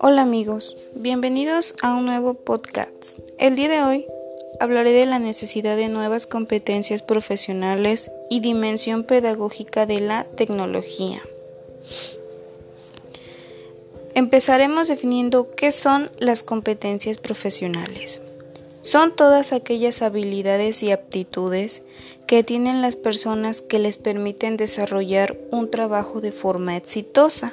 Hola 0.00 0.22
amigos, 0.22 0.76
bienvenidos 0.94 1.74
a 1.82 1.94
un 1.94 2.06
nuevo 2.06 2.34
podcast. 2.34 2.90
El 3.38 3.56
día 3.56 3.68
de 3.68 3.82
hoy 3.82 4.06
hablaré 4.60 4.92
de 4.92 5.04
la 5.06 5.18
necesidad 5.18 5.76
de 5.76 5.88
nuevas 5.88 6.26
competencias 6.26 7.02
profesionales 7.02 8.10
y 8.30 8.40
dimensión 8.40 9.04
pedagógica 9.04 9.84
de 9.84 10.00
la 10.00 10.24
tecnología. 10.24 11.20
Empezaremos 14.14 14.88
definiendo 14.88 15.50
qué 15.56 15.72
son 15.72 16.10
las 16.18 16.42
competencias 16.42 17.18
profesionales. 17.18 18.20
Son 18.82 19.16
todas 19.16 19.52
aquellas 19.52 20.02
habilidades 20.02 20.82
y 20.82 20.92
aptitudes 20.92 21.82
que 22.26 22.42
tienen 22.42 22.82
las 22.82 22.96
personas 22.96 23.62
que 23.62 23.78
les 23.78 23.98
permiten 23.98 24.56
desarrollar 24.56 25.36
un 25.50 25.70
trabajo 25.70 26.20
de 26.20 26.32
forma 26.32 26.76
exitosa 26.76 27.52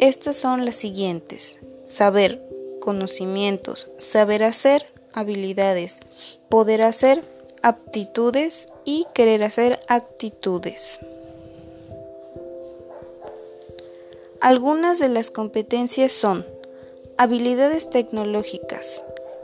estas 0.00 0.38
son 0.38 0.64
las 0.64 0.76
siguientes. 0.76 1.58
Saber, 1.84 2.40
conocimientos, 2.80 3.90
saber 3.98 4.42
hacer, 4.42 4.86
habilidades, 5.12 6.00
poder 6.48 6.80
hacer, 6.80 7.22
aptitudes 7.62 8.70
y 8.86 9.04
querer 9.12 9.42
hacer 9.42 9.78
actitudes. 9.88 11.00
Algunas 14.40 14.98
de 14.98 15.08
las 15.08 15.30
competencias 15.30 16.12
son 16.12 16.46
habilidades 17.18 17.90
tecnológicas, 17.90 19.02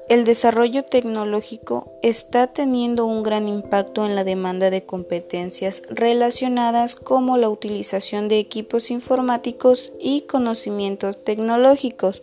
el 0.09 0.24
desarrollo 0.24 0.84
tecnológico 0.84 1.91
está 2.02 2.46
teniendo 2.46 3.06
un 3.06 3.24
gran 3.24 3.48
impacto 3.48 4.06
en 4.06 4.15
la 4.15 4.23
demanda 4.23 4.70
de 4.70 4.84
competencias 4.84 5.82
relacionadas 5.91 6.95
como 6.95 7.37
la 7.37 7.48
utilización 7.48 8.29
de 8.29 8.38
equipos 8.38 8.93
informáticos 8.93 9.93
y 10.01 10.21
conocimientos 10.23 11.24
tecnológicos. 11.24 12.23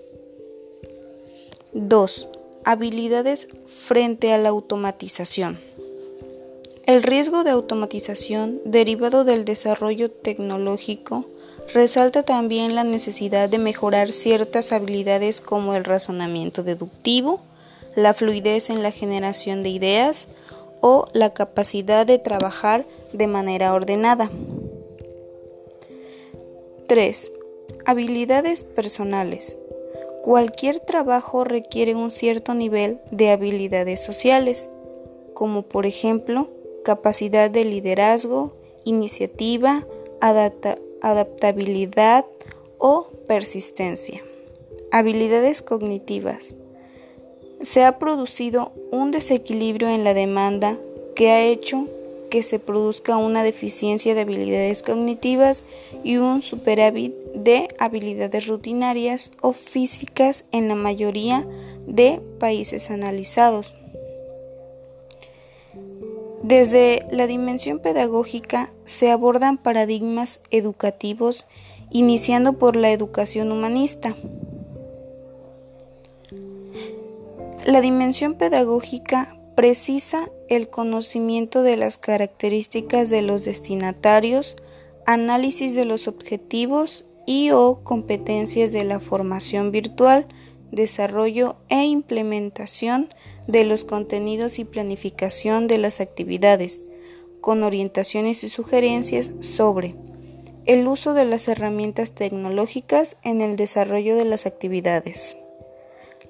2. 1.73 2.28
Habilidades 2.64 3.50
frente 3.86 4.31
a 4.31 4.38
la 4.38 4.50
automatización. 4.50 5.59
El 6.86 7.04
riesgo 7.04 7.44
de 7.44 7.50
automatización 7.50 8.61
derivado 8.64 9.26
del 9.26 9.44
desarrollo 9.44 10.09
tecnológico 10.09 11.26
resalta 11.73 12.23
también 12.23 12.76
la 12.76 12.84
necesidad 12.86 13.50
de 13.50 13.58
mejorar 13.58 14.14
ciertas 14.14 14.72
habilidades 14.72 15.42
como 15.42 15.76
el 15.76 15.84
razonamiento 15.84 16.64
deductivo, 16.64 17.42
la 17.95 18.13
fluidez 18.13 18.69
en 18.69 18.83
la 18.83 18.91
generación 18.91 19.63
de 19.63 19.69
ideas 19.69 20.27
o 20.81 21.08
la 21.13 21.33
capacidad 21.33 22.05
de 22.05 22.19
trabajar 22.19 22.86
de 23.13 23.27
manera 23.27 23.73
ordenada. 23.73 24.30
3. 26.88 27.31
Habilidades 27.86 28.64
personales. 28.64 29.55
Cualquier 30.23 30.80
trabajo 30.80 31.44
requiere 31.44 31.95
un 31.95 32.11
cierto 32.11 32.53
nivel 32.53 32.99
de 33.11 33.31
habilidades 33.31 34.02
sociales, 34.02 34.67
como 35.33 35.64
por 35.64 35.86
ejemplo 35.86 36.47
capacidad 36.83 37.49
de 37.49 37.66
liderazgo, 37.66 38.53
iniciativa, 38.86 39.83
adaptabilidad 41.02 42.25
o 42.77 43.08
persistencia. 43.27 44.21
Habilidades 44.91 45.61
cognitivas 45.61 46.53
se 47.64 47.83
ha 47.83 47.97
producido 47.97 48.72
un 48.92 49.11
desequilibrio 49.11 49.89
en 49.89 50.03
la 50.03 50.14
demanda 50.14 50.78
que 51.16 51.31
ha 51.31 51.42
hecho 51.42 51.88
que 52.30 52.44
se 52.44 52.59
produzca 52.59 53.17
una 53.17 53.44
deficiencia 53.44 54.16
de 54.16 54.22
habilidades 54.22 54.83
cognitivas 54.83 55.64
y 56.03 56.17
un 56.17 56.42
superávit 56.42 57.14
de 57.36 57.70
habilidades 57.80 58.47
rutinarias 58.47 59.31
o 59.42 59.53
físicas 59.53 60.45
en 60.52 60.67
la 60.67 60.76
mayoría 60.76 61.45
de 61.88 62.20
países 62.39 62.89
analizados. 62.89 63.73
Desde 66.42 67.05
la 67.11 67.27
dimensión 67.27 67.80
pedagógica 67.80 68.70
se 68.83 69.11
abordan 69.11 69.58
paradigmas 69.58 70.42
educativos 70.52 71.45
iniciando 71.92 72.54
por 72.54 72.76
la 72.76 72.92
educación 72.92 73.52
humanista. 73.52 74.15
La 77.66 77.80
dimensión 77.80 78.34
pedagógica 78.34 79.34
precisa 79.56 80.28
el 80.50 80.68
conocimiento 80.68 81.64
de 81.64 81.78
las 81.78 81.98
características 81.98 83.10
de 83.10 83.22
los 83.22 83.46
destinatarios, 83.46 84.58
análisis 85.06 85.74
de 85.74 85.86
los 85.86 86.10
objetivos 86.10 87.06
y 87.26 87.52
o 87.52 87.80
competencias 87.82 88.74
de 88.74 88.84
la 88.84 89.00
formación 89.00 89.72
virtual, 89.72 90.26
desarrollo 90.72 91.56
e 91.70 91.86
implementación 91.86 93.08
de 93.48 93.64
los 93.64 93.86
contenidos 93.86 94.60
y 94.60 94.66
planificación 94.66 95.68
de 95.68 95.78
las 95.78 96.02
actividades, 96.02 96.82
con 97.40 97.64
orientaciones 97.64 98.44
y 98.44 98.50
sugerencias 98.50 99.32
sobre 99.40 99.95
el 100.66 100.86
uso 100.86 101.14
de 101.14 101.24
las 101.24 101.48
herramientas 101.48 102.12
tecnológicas 102.12 103.16
en 103.24 103.40
el 103.40 103.56
desarrollo 103.56 104.18
de 104.18 104.26
las 104.26 104.45
actividades 104.45 105.38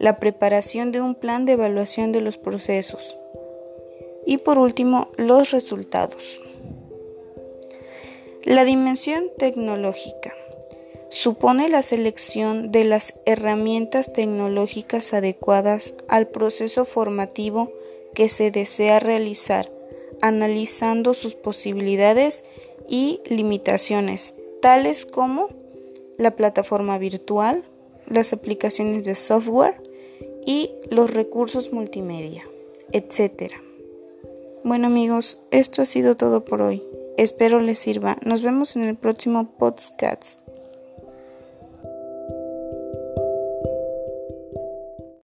la 0.03 0.17
preparación 0.17 0.91
de 0.91 0.99
un 0.99 1.15
plan 1.15 1.45
de 1.45 1.53
evaluación 1.53 2.11
de 2.11 2.19
los 2.19 2.37
procesos 2.37 3.15
y 4.25 4.37
por 4.37 4.57
último 4.57 5.07
los 5.15 5.51
resultados. 5.51 6.41
La 8.43 8.65
dimensión 8.65 9.23
tecnológica 9.37 10.33
supone 11.09 11.69
la 11.69 11.83
selección 11.83 12.73
de 12.73 12.83
las 12.83 13.13
herramientas 13.25 14.11
tecnológicas 14.11 15.13
adecuadas 15.13 15.93
al 16.09 16.27
proceso 16.27 16.83
formativo 16.83 17.71
que 18.13 18.27
se 18.27 18.51
desea 18.51 18.99
realizar, 18.99 19.69
analizando 20.21 21.13
sus 21.13 21.33
posibilidades 21.33 22.43
y 22.89 23.21
limitaciones, 23.29 24.35
tales 24.61 25.05
como 25.05 25.47
la 26.17 26.31
plataforma 26.31 26.97
virtual, 26.97 27.63
las 28.09 28.33
aplicaciones 28.33 29.05
de 29.05 29.15
software 29.15 29.75
y 30.45 30.69
los 30.89 31.11
recursos 31.11 31.71
multimedia, 31.71 32.43
etc. 32.91 33.53
Bueno 34.63 34.87
amigos, 34.87 35.37
esto 35.51 35.81
ha 35.81 35.85
sido 35.85 36.15
todo 36.15 36.45
por 36.45 36.61
hoy. 36.61 36.81
Espero 37.17 37.59
les 37.59 37.79
sirva. 37.79 38.17
Nos 38.25 38.41
vemos 38.41 38.75
en 38.75 38.83
el 38.83 38.95
próximo 38.95 39.47
podcast. 39.57 40.42